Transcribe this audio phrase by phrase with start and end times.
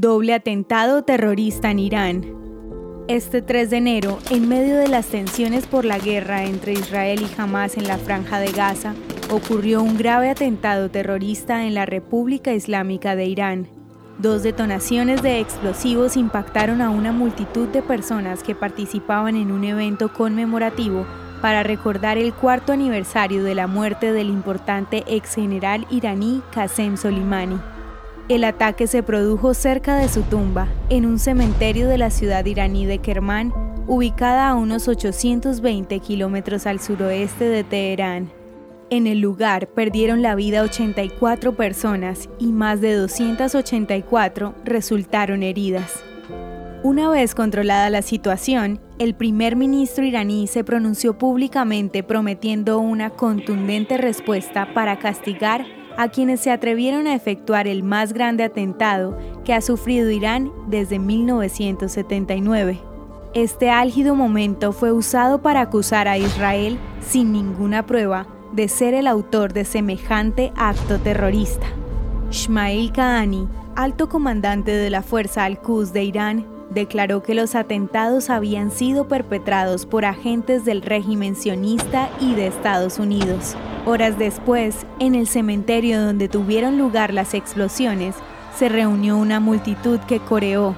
[0.00, 2.24] Doble atentado terrorista en Irán.
[3.08, 7.40] Este 3 de enero, en medio de las tensiones por la guerra entre Israel y
[7.40, 8.94] Hamas en la franja de Gaza,
[9.28, 13.68] ocurrió un grave atentado terrorista en la República Islámica de Irán.
[14.20, 20.12] Dos detonaciones de explosivos impactaron a una multitud de personas que participaban en un evento
[20.12, 21.06] conmemorativo
[21.42, 27.58] para recordar el cuarto aniversario de la muerte del importante ex general iraní Qasem Soleimani.
[28.28, 32.84] El ataque se produjo cerca de su tumba, en un cementerio de la ciudad iraní
[32.84, 33.54] de Kermán,
[33.86, 38.30] ubicada a unos 820 kilómetros al suroeste de Teherán.
[38.90, 46.04] En el lugar perdieron la vida 84 personas y más de 284 resultaron heridas.
[46.82, 53.96] Una vez controlada la situación, el primer ministro iraní se pronunció públicamente prometiendo una contundente
[53.96, 55.64] respuesta para castigar
[55.98, 61.00] a quienes se atrevieron a efectuar el más grande atentado que ha sufrido Irán desde
[61.00, 62.78] 1979.
[63.34, 69.08] Este álgido momento fue usado para acusar a Israel, sin ninguna prueba, de ser el
[69.08, 71.66] autor de semejante acto terrorista.
[72.30, 78.70] Ismail Kahani, alto comandante de la Fuerza Al-Quds de Irán, declaró que los atentados habían
[78.70, 83.56] sido perpetrados por agentes del régimen sionista y de Estados Unidos.
[83.88, 88.14] Horas después, en el cementerio donde tuvieron lugar las explosiones,
[88.54, 90.74] se reunió una multitud que coreó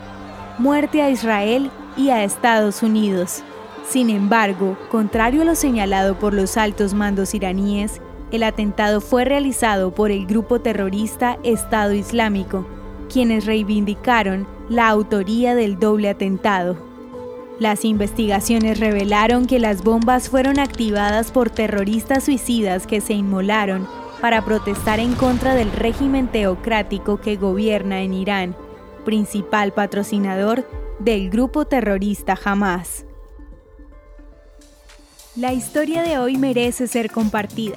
[0.58, 3.42] muerte a Israel y a Estados Unidos.
[3.84, 8.00] Sin embargo, contrario a lo señalado por los altos mandos iraníes,
[8.31, 12.64] el atentado fue realizado por el grupo terrorista Estado Islámico,
[13.12, 16.90] quienes reivindicaron la autoría del doble atentado.
[17.61, 23.86] Las investigaciones revelaron que las bombas fueron activadas por terroristas suicidas que se inmolaron
[24.22, 28.56] para protestar en contra del régimen teocrático que gobierna en Irán,
[29.05, 30.66] principal patrocinador
[31.00, 33.05] del grupo terrorista Hamas.
[35.36, 37.76] La historia de hoy merece ser compartida.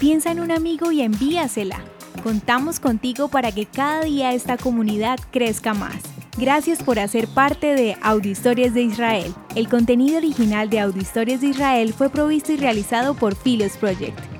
[0.00, 1.78] Piensa en un amigo y envíasela.
[2.24, 6.11] Contamos contigo para que cada día esta comunidad crezca más.
[6.38, 7.94] Gracias por hacer parte de
[8.30, 9.34] Historias de Israel.
[9.54, 14.31] El contenido original de Historias de Israel fue provisto y realizado por Philos Project.